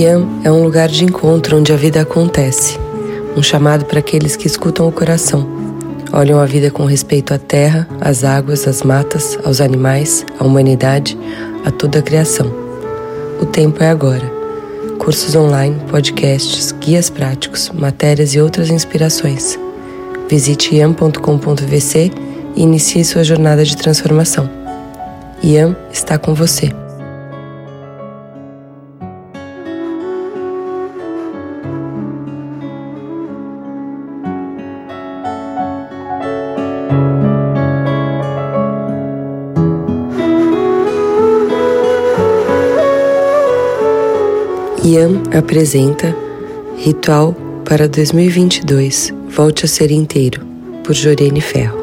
Iam 0.00 0.40
é 0.42 0.50
um 0.50 0.62
lugar 0.62 0.88
de 0.88 1.04
encontro 1.04 1.58
onde 1.58 1.74
a 1.74 1.76
vida 1.76 2.00
acontece, 2.00 2.78
um 3.36 3.42
chamado 3.42 3.84
para 3.84 3.98
aqueles 3.98 4.34
que 4.34 4.46
escutam 4.46 4.88
o 4.88 4.92
coração, 4.92 5.46
olham 6.10 6.40
a 6.40 6.46
vida 6.46 6.70
com 6.70 6.86
respeito 6.86 7.34
à 7.34 7.38
terra, 7.38 7.86
às 8.00 8.24
águas, 8.24 8.66
às 8.66 8.82
matas, 8.82 9.38
aos 9.44 9.60
animais, 9.60 10.24
à 10.38 10.44
humanidade, 10.46 11.18
a 11.66 11.70
toda 11.70 11.98
a 11.98 12.02
criação. 12.02 12.50
O 13.42 13.44
tempo 13.44 13.82
é 13.82 13.90
agora. 13.90 14.24
Cursos 14.98 15.36
online, 15.36 15.76
podcasts, 15.90 16.72
guias 16.72 17.10
práticos, 17.10 17.68
matérias 17.68 18.34
e 18.34 18.40
outras 18.40 18.70
inspirações. 18.70 19.58
Visite 20.30 20.76
iam.com.vc 20.76 22.10
e 22.56 22.62
inicie 22.62 23.04
sua 23.04 23.22
jornada 23.22 23.62
de 23.66 23.76
transformação. 23.76 24.48
Iam 25.42 25.76
está 25.92 26.16
com 26.16 26.32
você. 26.32 26.70
Ian 44.82 45.22
apresenta 45.36 46.16
Ritual 46.84 47.36
para 47.66 47.86
2022 47.86 49.12
Volte 49.36 49.66
a 49.66 49.68
Ser 49.68 49.90
Inteiro, 49.90 50.40
por 50.82 50.96
Jorene 50.96 51.42
Ferro. 51.42 51.79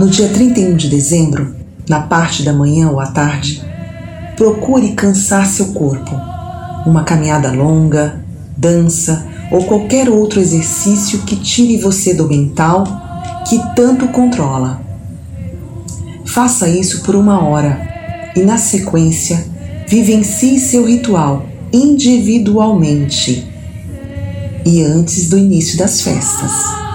No 0.00 0.08
dia 0.08 0.30
31 0.30 0.76
de 0.76 0.88
dezembro, 0.88 1.54
na 1.86 2.00
parte 2.00 2.42
da 2.42 2.54
manhã 2.54 2.88
ou 2.88 2.98
à 2.98 3.08
tarde, 3.08 3.62
procure 4.34 4.92
cansar 4.92 5.46
seu 5.46 5.74
corpo. 5.74 6.18
Uma 6.86 7.04
caminhada 7.04 7.52
longa, 7.52 8.24
dança 8.56 9.26
ou 9.52 9.62
qualquer 9.64 10.08
outro 10.08 10.40
exercício 10.40 11.18
que 11.18 11.36
tire 11.36 11.76
você 11.76 12.14
do 12.14 12.26
mental 12.26 12.86
que 13.46 13.60
tanto 13.76 14.08
controla. 14.08 14.80
Faça 16.24 16.66
isso 16.66 17.02
por 17.02 17.14
uma 17.14 17.44
hora 17.44 17.78
e, 18.34 18.40
na 18.40 18.56
sequência, 18.56 19.44
vivencie 19.86 20.58
seu 20.58 20.86
ritual 20.86 21.44
individualmente 21.70 23.46
e 24.64 24.82
antes 24.82 25.28
do 25.28 25.36
início 25.36 25.76
das 25.76 26.00
festas. 26.00 26.89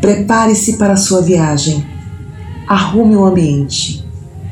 Prepare-se 0.00 0.78
para 0.78 0.94
a 0.94 0.96
sua 0.96 1.20
viagem. 1.20 1.86
Arrume 2.66 3.16
o 3.16 3.26
ambiente. 3.26 4.02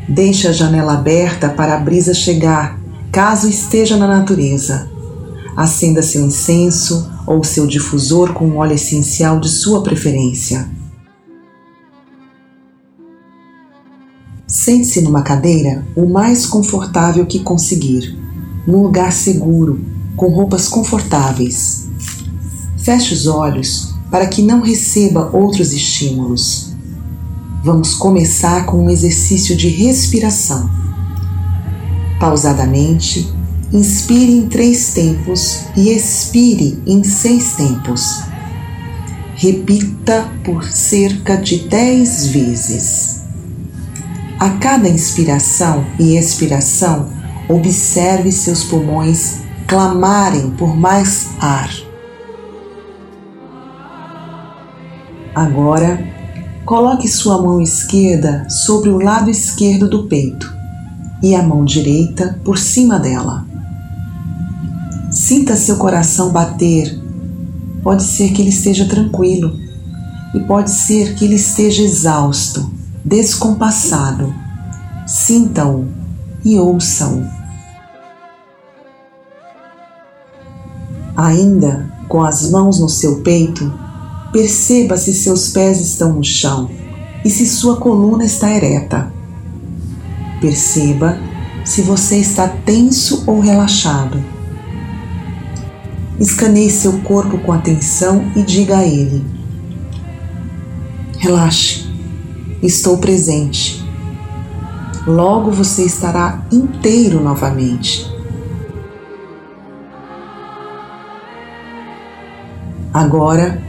Deixe 0.06 0.46
a 0.46 0.52
janela 0.52 0.92
aberta 0.92 1.48
para 1.48 1.74
a 1.74 1.80
brisa 1.80 2.12
chegar, 2.12 2.78
caso 3.10 3.48
esteja 3.48 3.96
na 3.96 4.06
natureza. 4.06 4.90
Acenda 5.56 6.02
seu 6.02 6.22
incenso 6.22 7.10
ou 7.26 7.42
seu 7.42 7.66
difusor 7.66 8.34
com 8.34 8.56
óleo 8.56 8.74
essencial 8.74 9.40
de 9.40 9.48
sua 9.48 9.82
preferência. 9.82 10.68
Sente-se 14.46 15.00
numa 15.00 15.22
cadeira 15.22 15.86
o 15.96 16.06
mais 16.06 16.44
confortável 16.44 17.24
que 17.24 17.40
conseguir, 17.40 18.18
num 18.66 18.82
lugar 18.82 19.12
seguro, 19.12 19.80
com 20.14 20.28
roupas 20.28 20.68
confortáveis. 20.68 21.88
Feche 22.76 23.14
os 23.14 23.26
olhos 23.26 23.97
para 24.10 24.26
que 24.26 24.42
não 24.42 24.60
receba 24.60 25.30
outros 25.32 25.72
estímulos. 25.72 26.72
Vamos 27.62 27.94
começar 27.94 28.64
com 28.66 28.84
um 28.84 28.90
exercício 28.90 29.56
de 29.56 29.68
respiração. 29.68 30.70
Pausadamente, 32.18 33.32
inspire 33.72 34.32
em 34.32 34.48
três 34.48 34.92
tempos 34.92 35.60
e 35.76 35.90
expire 35.90 36.82
em 36.86 37.04
seis 37.04 37.52
tempos. 37.52 38.22
Repita 39.34 40.28
por 40.44 40.64
cerca 40.64 41.36
de 41.36 41.68
dez 41.68 42.26
vezes. 42.26 43.22
A 44.38 44.50
cada 44.50 44.88
inspiração 44.88 45.84
e 45.98 46.16
expiração, 46.16 47.08
observe 47.48 48.30
seus 48.30 48.64
pulmões 48.64 49.38
clamarem 49.66 50.50
por 50.50 50.76
mais 50.76 51.26
ar. 51.40 51.87
Agora, 55.38 56.04
coloque 56.64 57.06
sua 57.06 57.40
mão 57.40 57.60
esquerda 57.60 58.50
sobre 58.50 58.90
o 58.90 58.98
lado 58.98 59.30
esquerdo 59.30 59.88
do 59.88 60.08
peito 60.08 60.52
e 61.22 61.32
a 61.32 61.44
mão 61.44 61.64
direita 61.64 62.40
por 62.44 62.58
cima 62.58 62.98
dela. 62.98 63.46
Sinta 65.12 65.54
seu 65.54 65.76
coração 65.76 66.32
bater. 66.32 67.00
Pode 67.84 68.02
ser 68.02 68.32
que 68.32 68.42
ele 68.42 68.50
esteja 68.50 68.86
tranquilo 68.86 69.56
e 70.34 70.40
pode 70.40 70.72
ser 70.72 71.14
que 71.14 71.24
ele 71.24 71.36
esteja 71.36 71.84
exausto, 71.84 72.68
descompassado. 73.04 74.34
Sinta-o 75.06 75.86
e 76.44 76.58
ouça-o. 76.58 77.24
Ainda 81.16 81.88
com 82.08 82.24
as 82.24 82.50
mãos 82.50 82.80
no 82.80 82.88
seu 82.88 83.20
peito, 83.20 83.72
Perceba 84.38 84.96
se 84.96 85.12
seus 85.14 85.48
pés 85.48 85.80
estão 85.80 86.12
no 86.12 86.22
chão 86.22 86.70
e 87.24 87.28
se 87.28 87.44
sua 87.44 87.74
coluna 87.74 88.24
está 88.24 88.48
ereta. 88.48 89.12
Perceba 90.40 91.18
se 91.64 91.82
você 91.82 92.18
está 92.18 92.46
tenso 92.46 93.24
ou 93.26 93.40
relaxado. 93.40 94.22
Escaneie 96.20 96.70
seu 96.70 97.00
corpo 97.00 97.36
com 97.38 97.52
atenção 97.52 98.30
e 98.36 98.42
diga 98.44 98.78
a 98.78 98.86
ele: 98.86 99.26
Relaxe, 101.18 101.92
estou 102.62 102.96
presente. 102.98 103.84
Logo 105.04 105.50
você 105.50 105.82
estará 105.82 106.46
inteiro 106.52 107.20
novamente. 107.20 108.08
Agora, 112.94 113.66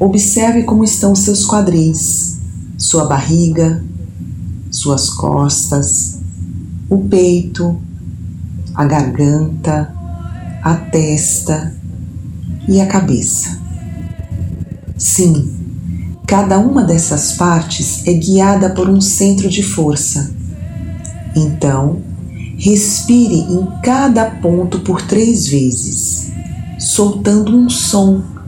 Observe 0.00 0.62
como 0.62 0.82
estão 0.82 1.14
seus 1.14 1.46
quadris, 1.46 2.38
sua 2.78 3.04
barriga, 3.04 3.84
suas 4.70 5.10
costas, 5.10 6.20
o 6.88 6.96
peito, 7.00 7.78
a 8.74 8.86
garganta, 8.86 9.94
a 10.62 10.74
testa 10.74 11.74
e 12.66 12.80
a 12.80 12.86
cabeça. 12.86 13.60
Sim, 14.96 15.50
cada 16.26 16.58
uma 16.58 16.82
dessas 16.82 17.32
partes 17.32 18.06
é 18.06 18.14
guiada 18.14 18.70
por 18.70 18.88
um 18.88 19.02
centro 19.02 19.50
de 19.50 19.62
força. 19.62 20.30
Então, 21.36 22.00
respire 22.56 23.34
em 23.34 23.68
cada 23.82 24.30
ponto 24.30 24.80
por 24.80 25.02
três 25.02 25.46
vezes, 25.46 26.32
soltando 26.78 27.54
um 27.54 27.68
som 27.68 28.39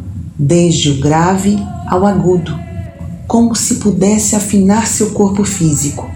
desde 0.44 0.90
o 0.90 0.98
grave 1.00 1.56
ao 1.86 2.04
agudo, 2.04 2.52
como 3.28 3.54
se 3.54 3.76
pudesse 3.76 4.34
afinar 4.34 4.88
seu 4.88 5.12
corpo 5.12 5.44
físico. 5.44 6.10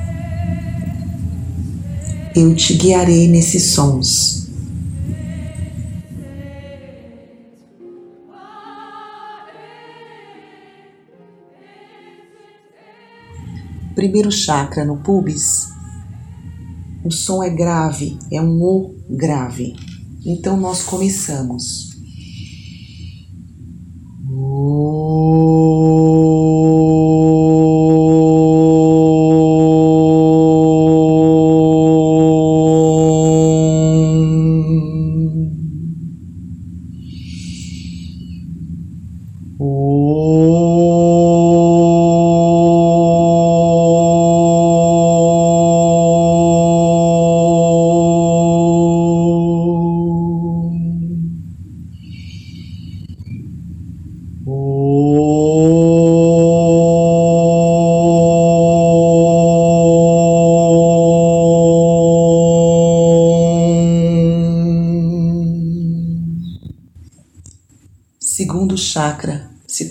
Eu 2.35 2.53
te 2.57 2.75
guiarei 2.75 3.29
nesses 3.29 3.71
sons. 3.71 4.49
Primeiro 13.95 14.33
chakra 14.33 14.85
no 14.85 14.99
pubis, 14.99 15.69
o 17.05 17.13
som 17.13 17.45
é 17.45 17.49
grave, 17.49 18.19
é 18.31 18.43
um 18.43 18.61
O 18.61 18.95
grave. 19.09 19.75
Então 20.25 20.57
nós 20.57 20.83
começamos. 20.83 21.96
Oh. 24.39 24.77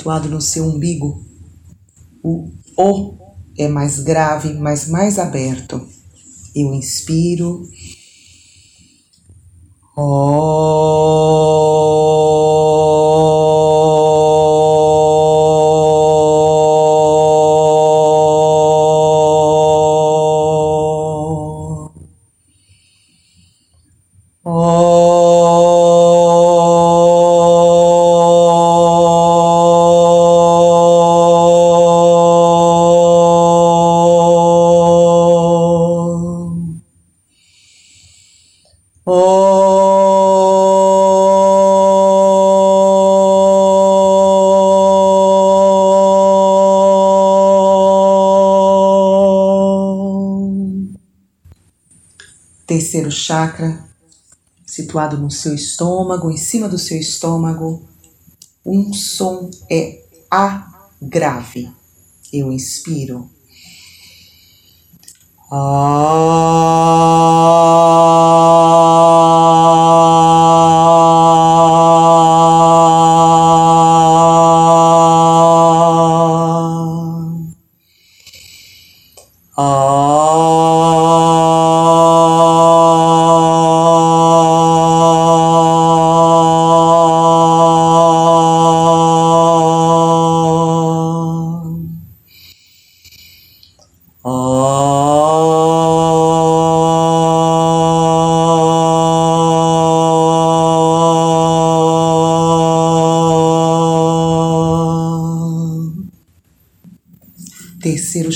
Situado 0.05 0.29
no 0.29 0.39
seu 0.39 0.65
umbigo. 0.65 1.25
O 2.23 2.51
O 2.77 3.17
é 3.57 3.67
mais 3.67 3.99
grave, 3.99 4.53
mas 4.53 4.87
mais 4.87 5.17
aberto. 5.17 5.81
Eu 6.53 6.73
inspiro. 6.75 7.67
Terceiro 52.75 53.09
chakra, 53.09 53.87
situado 54.65 55.17
no 55.17 55.31
seu 55.31 55.55
estômago, 55.55 56.29
em 56.29 56.35
cima 56.35 56.67
do 56.67 56.77
seu 56.77 56.99
estômago. 56.99 57.87
Um 58.65 58.91
som 58.93 59.49
é 59.71 60.03
A 60.29 60.89
grave. 61.01 61.71
Eu 62.33 62.51
inspiro. 62.51 63.29
terceiro 65.49 67.34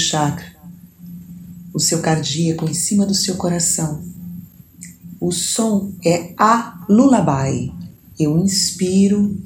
chakra, 0.09 0.55
o 1.73 1.79
seu 1.79 2.01
cardíaco 2.01 2.67
em 2.67 2.73
cima 2.73 3.05
do 3.05 3.13
seu 3.13 3.35
coração. 3.35 4.03
O 5.19 5.31
som 5.31 5.91
é 6.03 6.33
a 6.37 6.85
lullaby. 6.89 7.71
Eu 8.19 8.37
inspiro. 8.39 9.37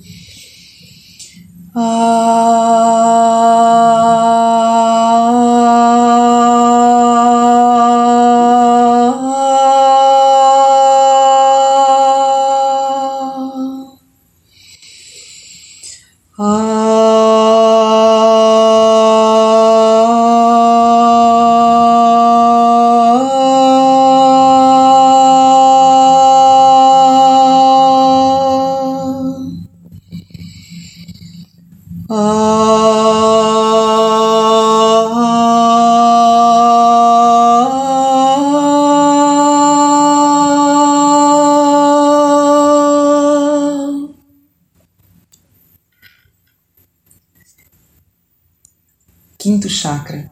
Quinto 49.44 49.68
chakra, 49.70 50.32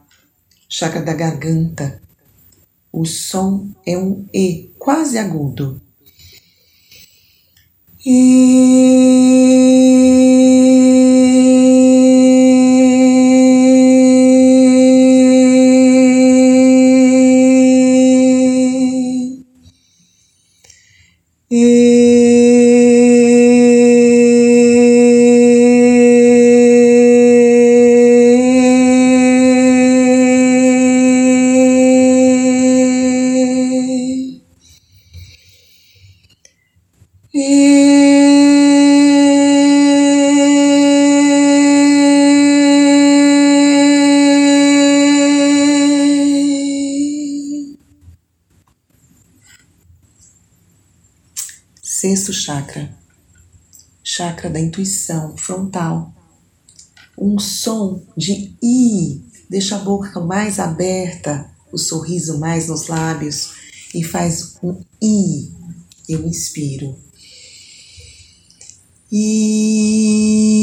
chakra 0.70 1.02
da 1.02 1.14
garganta. 1.14 2.02
O 2.94 3.06
som 3.06 3.70
é 3.86 3.98
um 3.98 4.26
E 4.34 4.70
quase 4.80 5.18
agudo. 5.18 5.82
E 8.06 9.51
Sexto 52.32 52.34
chakra, 52.34 52.90
chakra 54.04 54.50
da 54.50 54.60
intuição 54.60 55.36
frontal. 55.38 56.14
Um 57.18 57.38
som 57.38 58.02
de 58.16 58.56
I, 58.64 59.22
deixa 59.50 59.76
a 59.76 59.80
boca 59.80 60.20
mais 60.22 60.60
aberta, 60.60 61.52
o 61.72 61.78
sorriso 61.78 62.40
mais 62.40 62.70
nos 62.70 62.88
lábios 62.88 63.52
e 63.94 64.04
faz 64.04 64.58
um 64.64 64.82
I. 65.02 65.52
Eu 66.08 66.26
inspiro. 66.26 66.98
I. 69.12 70.61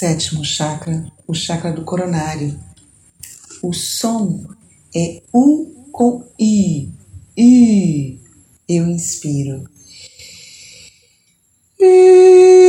Sétimo 0.00 0.42
chakra, 0.42 1.12
o 1.26 1.34
chakra 1.34 1.74
do 1.74 1.84
coronário. 1.84 2.58
O 3.62 3.74
som 3.74 4.46
é 4.96 5.20
U 5.30 5.90
com 5.92 6.26
I. 6.38 6.88
I. 7.36 8.18
Eu 8.66 8.86
inspiro. 8.86 9.68
I. 11.78 12.59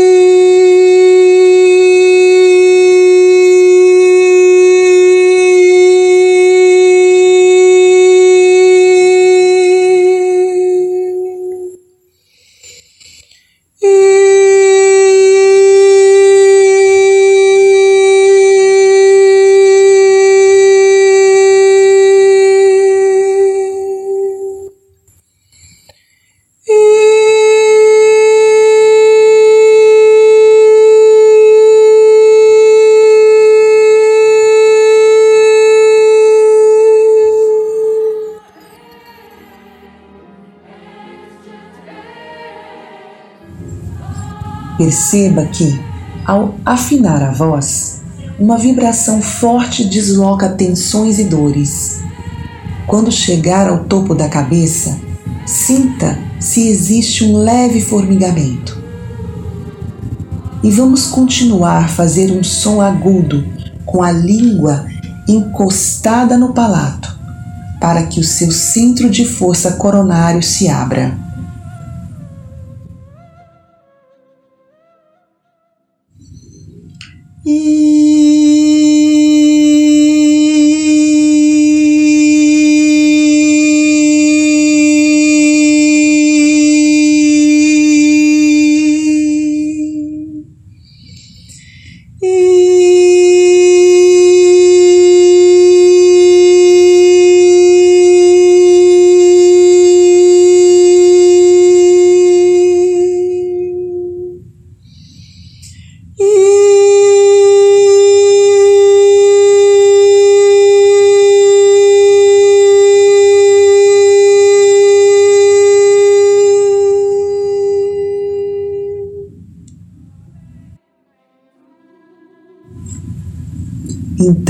Perceba 44.82 45.46
que, 45.46 45.80
ao 46.26 46.56
afinar 46.66 47.22
a 47.22 47.30
voz, 47.30 48.02
uma 48.40 48.58
vibração 48.58 49.22
forte 49.22 49.86
desloca 49.86 50.50
tensões 50.50 51.20
e 51.20 51.26
dores. 51.26 52.02
Quando 52.88 53.12
chegar 53.12 53.70
ao 53.70 53.84
topo 53.84 54.16
da 54.16 54.28
cabeça, 54.28 55.00
sinta 55.46 56.18
se 56.40 56.68
existe 56.68 57.24
um 57.24 57.38
leve 57.38 57.80
formigamento. 57.80 58.82
E 60.64 60.72
vamos 60.72 61.06
continuar 61.06 61.86
a 61.86 61.88
fazer 61.88 62.32
um 62.32 62.44
som 62.44 62.82
agudo 62.82 63.46
com 63.86 64.02
a 64.02 64.12
língua 64.12 64.88
encostada 65.28 66.40
no 66.40 66.56
palato, 66.56 67.20
para 67.80 68.08
que 68.08 68.20
o 68.20 68.24
seu 68.24 68.52
centro 68.52 69.12
de 69.12 69.26
força 69.26 69.74
coronário 69.74 70.42
se 70.42 70.68
abra. 70.68 71.21
E 77.44 77.81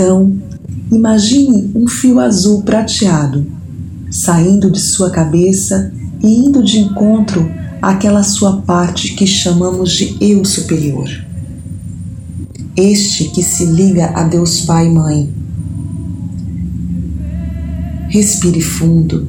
Então, 0.01 0.33
imagine 0.91 1.69
um 1.75 1.87
fio 1.87 2.19
azul 2.19 2.63
prateado 2.63 3.45
saindo 4.09 4.71
de 4.71 4.79
sua 4.79 5.11
cabeça 5.11 5.93
e 6.23 6.27
indo 6.27 6.63
de 6.63 6.79
encontro 6.79 7.47
àquela 7.79 8.23
sua 8.23 8.63
parte 8.63 9.13
que 9.13 9.27
chamamos 9.27 9.91
de 9.91 10.17
eu 10.19 10.43
superior. 10.43 11.07
Este 12.75 13.25
que 13.25 13.43
se 13.43 13.63
liga 13.67 14.07
a 14.15 14.23
Deus 14.23 14.61
Pai 14.61 14.87
e 14.87 14.89
Mãe. 14.89 15.29
Respire 18.09 18.59
fundo. 18.59 19.27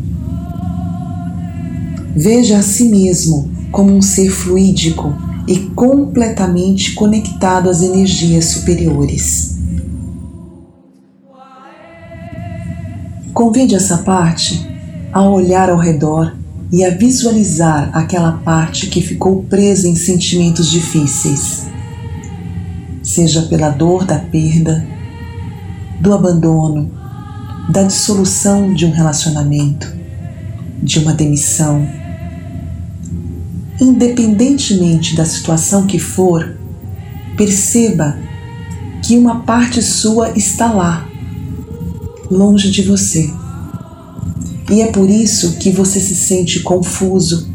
Veja 2.16 2.60
a 2.60 2.62
si 2.62 2.88
mesmo 2.88 3.50
como 3.70 3.94
um 3.94 4.00
ser 4.00 4.30
fluídico 4.30 5.14
e 5.46 5.58
completamente 5.74 6.94
conectado 6.94 7.68
às 7.68 7.82
energias 7.82 8.46
superiores. 8.46 9.51
Convide 13.32 13.74
essa 13.74 13.98
parte 13.98 14.68
a 15.10 15.22
olhar 15.22 15.70
ao 15.70 15.78
redor 15.78 16.36
e 16.70 16.84
a 16.84 16.90
visualizar 16.90 17.90
aquela 17.94 18.32
parte 18.32 18.88
que 18.88 19.00
ficou 19.00 19.42
presa 19.44 19.88
em 19.88 19.96
sentimentos 19.96 20.70
difíceis, 20.70 21.66
seja 23.02 23.42
pela 23.42 23.70
dor 23.70 24.04
da 24.04 24.18
perda, 24.18 24.86
do 25.98 26.12
abandono, 26.12 26.90
da 27.70 27.82
dissolução 27.84 28.74
de 28.74 28.84
um 28.84 28.90
relacionamento, 28.90 29.90
de 30.82 30.98
uma 30.98 31.14
demissão. 31.14 31.88
Independentemente 33.80 35.16
da 35.16 35.24
situação 35.24 35.86
que 35.86 35.98
for, 35.98 36.58
perceba 37.34 38.18
que 39.02 39.16
uma 39.16 39.40
parte 39.40 39.80
sua 39.80 40.36
está 40.36 40.70
lá 40.70 41.08
longe 42.32 42.70
de 42.70 42.82
você. 42.82 43.30
E 44.70 44.80
é 44.80 44.86
por 44.86 45.08
isso 45.08 45.58
que 45.58 45.70
você 45.70 46.00
se 46.00 46.14
sente 46.14 46.60
confuso, 46.60 47.48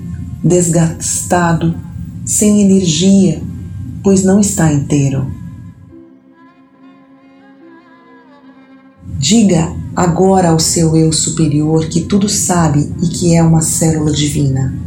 desgastado, 0.43 1.75
sem 2.23 2.61
energia, 2.61 3.41
pois 4.03 4.23
não 4.23 4.39
está 4.39 4.71
inteiro. 4.71 5.25
Diga 9.17 9.75
agora 9.95 10.49
ao 10.49 10.59
seu 10.59 10.95
eu 10.95 11.11
superior 11.11 11.87
que 11.87 12.01
tudo 12.01 12.29
sabe 12.29 12.91
e 13.01 13.07
que 13.07 13.35
é 13.35 13.41
uma 13.41 13.61
célula 13.61 14.11
divina. 14.11 14.77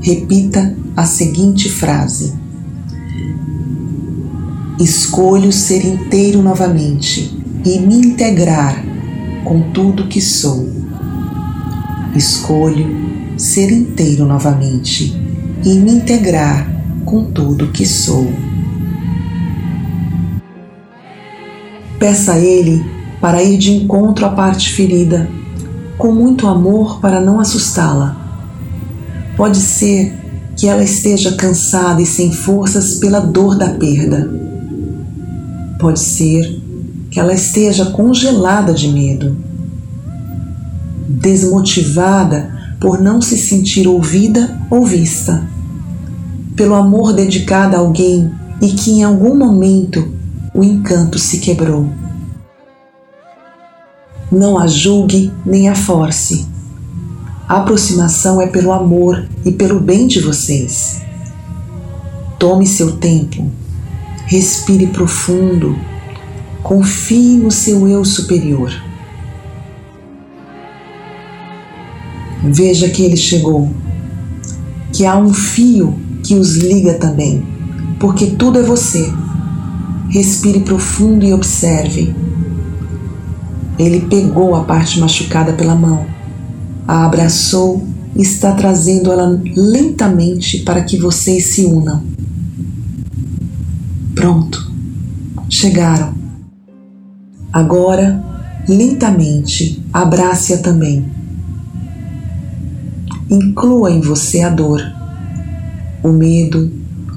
Repita 0.00 0.74
a 0.96 1.04
seguinte 1.04 1.68
frase: 1.68 2.32
Escolho 4.78 5.52
ser 5.52 5.84
inteiro 5.84 6.42
novamente 6.42 7.36
e 7.64 7.78
me 7.80 7.96
integrar 7.96 8.89
com 9.44 9.72
tudo 9.72 10.06
que 10.06 10.20
sou. 10.20 10.68
Escolho 12.14 12.86
ser 13.36 13.72
inteiro 13.72 14.26
novamente 14.26 15.14
e 15.64 15.74
me 15.74 15.92
integrar 15.92 16.70
com 17.04 17.24
tudo 17.24 17.68
que 17.68 17.86
sou. 17.86 18.26
Peça 21.98 22.34
a 22.34 22.38
Ele 22.38 22.84
para 23.20 23.42
ir 23.42 23.58
de 23.58 23.72
encontro 23.72 24.24
à 24.24 24.30
parte 24.30 24.72
ferida, 24.72 25.28
com 25.98 26.12
muito 26.12 26.46
amor 26.46 27.00
para 27.00 27.20
não 27.20 27.38
assustá-la. 27.38 28.16
Pode 29.36 29.58
ser 29.58 30.14
que 30.56 30.66
ela 30.66 30.82
esteja 30.82 31.32
cansada 31.32 32.02
e 32.02 32.06
sem 32.06 32.32
forças 32.32 32.94
pela 32.96 33.20
dor 33.20 33.56
da 33.56 33.70
perda. 33.70 34.30
Pode 35.78 36.00
ser 36.00 36.59
que 37.10 37.18
ela 37.18 37.34
esteja 37.34 37.86
congelada 37.86 38.72
de 38.72 38.88
medo, 38.88 39.36
desmotivada 41.08 42.58
por 42.80 43.00
não 43.00 43.20
se 43.20 43.36
sentir 43.36 43.88
ouvida 43.88 44.58
ou 44.70 44.86
vista, 44.86 45.44
pelo 46.54 46.74
amor 46.74 47.12
dedicado 47.12 47.74
a 47.74 47.80
alguém 47.80 48.30
e 48.62 48.68
que 48.68 48.92
em 48.92 49.02
algum 49.02 49.34
momento 49.34 50.12
o 50.54 50.62
encanto 50.62 51.18
se 51.18 51.38
quebrou. 51.38 51.88
Não 54.30 54.56
a 54.56 54.68
julgue 54.68 55.32
nem 55.44 55.68
a 55.68 55.74
force. 55.74 56.46
A 57.48 57.56
aproximação 57.56 58.40
é 58.40 58.46
pelo 58.46 58.70
amor 58.70 59.28
e 59.44 59.50
pelo 59.50 59.80
bem 59.80 60.06
de 60.06 60.20
vocês. 60.20 61.00
Tome 62.38 62.66
seu 62.66 62.92
tempo, 62.92 63.50
respire 64.26 64.86
profundo 64.86 65.76
Confie 66.62 67.36
no 67.36 67.50
seu 67.50 67.88
eu 67.88 68.04
superior. 68.04 68.72
Veja 72.42 72.88
que 72.88 73.02
ele 73.02 73.16
chegou, 73.16 73.70
que 74.92 75.04
há 75.04 75.16
um 75.16 75.32
fio 75.32 75.98
que 76.22 76.34
os 76.34 76.56
liga 76.56 76.94
também, 76.94 77.44
porque 77.98 78.26
tudo 78.26 78.58
é 78.58 78.62
você. 78.62 79.12
Respire 80.08 80.60
profundo 80.60 81.24
e 81.24 81.32
observe. 81.32 82.14
Ele 83.78 84.00
pegou 84.00 84.54
a 84.54 84.64
parte 84.64 84.98
machucada 84.98 85.52
pela 85.52 85.74
mão, 85.74 86.06
a 86.86 87.06
abraçou 87.06 87.86
e 88.16 88.22
está 88.22 88.52
trazendo 88.52 89.12
ela 89.12 89.40
lentamente 89.56 90.58
para 90.58 90.82
que 90.82 90.98
vocês 90.98 91.46
se 91.46 91.64
unam. 91.64 92.02
Pronto, 94.14 94.70
chegaram. 95.48 96.19
Agora, 97.52 98.22
lentamente, 98.68 99.82
abrace-a 99.92 100.58
também. 100.58 101.04
Inclua 103.28 103.90
em 103.90 104.00
você 104.00 104.42
a 104.42 104.48
dor, 104.48 104.80
o 106.02 106.08
medo, 106.08 106.70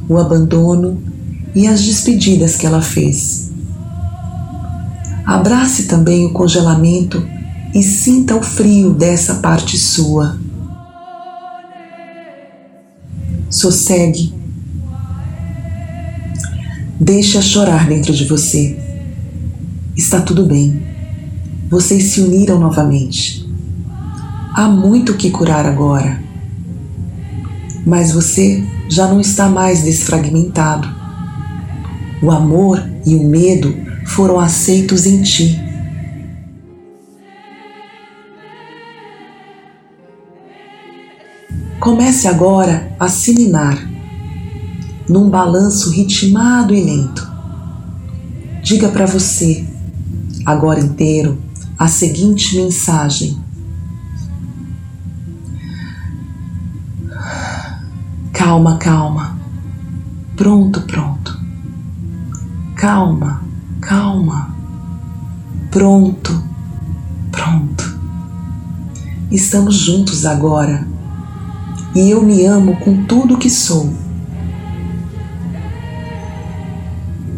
o 0.09 0.17
abandono 0.17 1.01
e 1.55 1.67
as 1.67 1.83
despedidas 1.83 2.55
que 2.55 2.65
ela 2.65 2.81
fez. 2.81 3.51
Abrace 5.25 5.83
também 5.83 6.25
o 6.25 6.33
congelamento 6.33 7.25
e 7.73 7.81
sinta 7.81 8.35
o 8.35 8.41
frio 8.41 8.93
dessa 8.93 9.35
parte 9.35 9.77
sua. 9.77 10.37
Sossegue. 13.49 14.33
Deixe-a 16.99 17.41
chorar 17.41 17.87
dentro 17.87 18.13
de 18.13 18.25
você. 18.25 18.82
Está 19.95 20.21
tudo 20.21 20.45
bem. 20.45 20.81
Vocês 21.69 22.05
se 22.05 22.21
uniram 22.21 22.59
novamente. 22.59 23.47
Há 24.55 24.67
muito 24.67 25.15
que 25.15 25.31
curar 25.31 25.65
agora. 25.65 26.21
mas 27.85 28.11
você 28.11 28.63
já 28.89 29.07
não 29.07 29.19
está 29.19 29.49
mais 29.49 29.83
desfragmentado. 29.83 30.87
O 32.21 32.31
amor 32.31 32.83
e 33.05 33.15
o 33.15 33.23
medo 33.23 33.75
foram 34.05 34.39
aceitos 34.39 35.05
em 35.05 35.21
ti. 35.21 35.59
Comece 41.79 42.27
agora 42.29 42.95
a 42.97 43.09
se 43.09 43.33
mimar, 43.33 43.77
num 45.09 45.29
balanço 45.29 45.91
ritmado 45.91 46.73
e 46.73 46.81
lento. 46.81 47.29
Diga 48.63 48.87
para 48.87 49.05
você, 49.05 49.67
agora 50.45 50.79
inteiro, 50.79 51.37
a 51.77 51.87
seguinte 51.87 52.55
mensagem: 52.55 53.37
Calma, 58.31 58.77
calma. 58.77 59.37
Pronto, 60.35 60.81
pronto. 60.81 61.39
Calma, 62.75 63.41
calma. 63.79 64.53
Pronto, 65.71 66.43
pronto. 67.31 67.99
Estamos 69.31 69.75
juntos 69.75 70.25
agora 70.25 70.87
e 71.95 72.09
eu 72.09 72.21
me 72.21 72.45
amo 72.45 72.75
com 72.77 73.05
tudo 73.05 73.37
que 73.37 73.49
sou. 73.49 73.91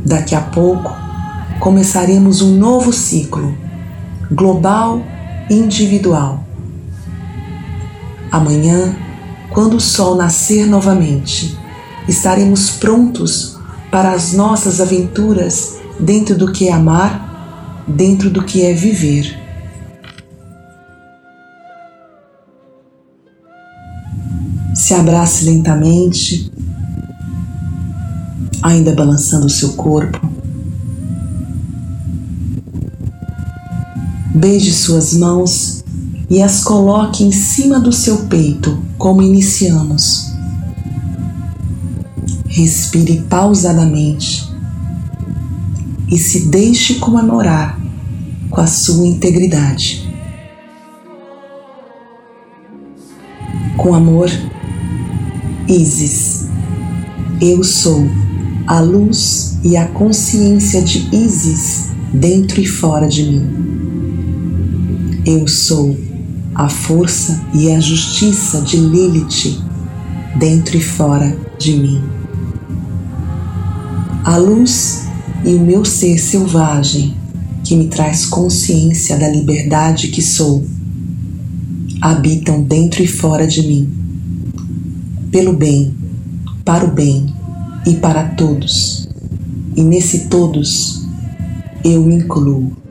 Daqui 0.06 0.36
a 0.36 0.42
pouco 0.42 1.05
começaremos 1.60 2.42
um 2.42 2.58
novo 2.58 2.92
ciclo, 2.92 3.58
global 4.32 5.02
e 5.50 5.56
individual. 5.56 6.44
Amanhã 8.32 8.96
quando 9.56 9.78
o 9.78 9.80
sol 9.80 10.16
nascer 10.16 10.68
novamente, 10.68 11.58
estaremos 12.10 12.72
prontos 12.72 13.58
para 13.90 14.12
as 14.12 14.34
nossas 14.34 14.82
aventuras 14.82 15.78
dentro 15.98 16.38
do 16.38 16.52
que 16.52 16.68
é 16.68 16.74
amar, 16.74 17.86
dentro 17.88 18.30
do 18.30 18.44
que 18.44 18.66
é 18.66 18.74
viver. 18.74 19.40
Se 24.74 24.94
abrace 24.94 25.46
lentamente, 25.46 26.52
ainda 28.62 28.94
balançando 28.94 29.46
o 29.46 29.50
seu 29.50 29.72
corpo. 29.74 30.35
Beije 34.36 34.74
suas 34.74 35.14
mãos 35.14 35.82
e 36.30 36.42
as 36.42 36.62
coloque 36.62 37.24
em 37.24 37.32
cima 37.32 37.80
do 37.80 37.94
seu 37.94 38.26
peito, 38.26 38.78
como 38.98 39.22
iniciamos. 39.22 40.26
Respire 42.46 43.22
pausadamente 43.30 44.46
e 46.12 46.18
se 46.18 46.48
deixe 46.48 46.96
comemorar 46.96 47.80
com 48.50 48.60
a 48.60 48.68
sua 48.68 49.08
integridade. 49.08 50.06
Com 53.78 53.96
amor, 53.96 54.30
Isis, 55.66 56.50
eu 57.40 57.64
sou 57.64 58.06
a 58.68 58.82
luz 58.82 59.60
e 59.64 59.78
a 59.78 59.88
consciência 59.88 60.82
de 60.82 61.08
Isis 61.16 61.92
dentro 62.14 62.60
e 62.60 62.66
fora 62.66 63.08
de 63.08 63.24
mim. 63.24 63.75
Eu 65.26 65.48
sou 65.48 65.98
a 66.54 66.70
força 66.70 67.42
e 67.52 67.72
a 67.72 67.80
justiça 67.80 68.62
de 68.62 68.78
Lilith 68.78 69.60
dentro 70.38 70.78
e 70.78 70.82
fora 70.82 71.36
de 71.58 71.74
mim. 71.74 72.04
A 74.24 74.38
luz 74.38 75.08
e 75.44 75.56
o 75.56 75.60
meu 75.60 75.84
ser 75.84 76.20
selvagem 76.20 77.16
que 77.64 77.76
me 77.76 77.88
traz 77.88 78.28
consciência 78.28 79.18
da 79.18 79.28
liberdade 79.28 80.10
que 80.10 80.22
sou 80.22 80.64
habitam 82.00 82.62
dentro 82.62 83.02
e 83.02 83.08
fora 83.08 83.48
de 83.48 83.66
mim, 83.66 83.92
pelo 85.32 85.54
bem, 85.54 85.96
para 86.64 86.86
o 86.86 86.92
bem 86.92 87.34
e 87.88 87.96
para 87.96 88.26
todos. 88.26 89.10
E 89.76 89.82
nesse 89.82 90.28
todos 90.28 91.04
eu 91.84 92.12
incluo. 92.12 92.85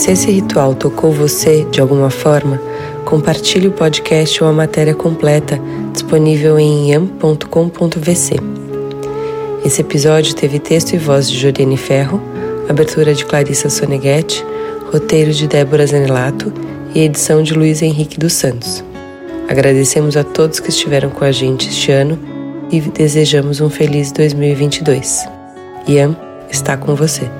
Se 0.00 0.12
esse 0.12 0.30
ritual 0.30 0.74
tocou 0.74 1.12
você 1.12 1.66
de 1.70 1.78
alguma 1.78 2.08
forma, 2.08 2.58
compartilhe 3.04 3.68
o 3.68 3.72
podcast 3.72 4.42
ou 4.42 4.48
a 4.48 4.52
matéria 4.52 4.94
completa 4.94 5.60
disponível 5.92 6.58
em 6.58 6.90
yam.com.vc. 6.90 8.36
Esse 9.62 9.82
episódio 9.82 10.34
teve 10.34 10.58
texto 10.58 10.94
e 10.94 10.96
voz 10.96 11.30
de 11.30 11.38
Joriane 11.38 11.76
Ferro, 11.76 12.18
abertura 12.66 13.12
de 13.12 13.26
Clarissa 13.26 13.68
Soneghetti, 13.68 14.42
roteiro 14.90 15.34
de 15.34 15.46
Débora 15.46 15.86
Zanelato 15.86 16.50
e 16.94 17.00
edição 17.00 17.42
de 17.42 17.52
Luiz 17.52 17.82
Henrique 17.82 18.18
dos 18.18 18.32
Santos. 18.32 18.82
Agradecemos 19.50 20.16
a 20.16 20.24
todos 20.24 20.60
que 20.60 20.70
estiveram 20.70 21.10
com 21.10 21.26
a 21.26 21.30
gente 21.30 21.68
este 21.68 21.92
ano 21.92 22.18
e 22.72 22.80
desejamos 22.80 23.60
um 23.60 23.68
feliz 23.68 24.12
2022. 24.12 25.28
Iam 25.86 26.16
está 26.50 26.74
com 26.78 26.94
você. 26.94 27.39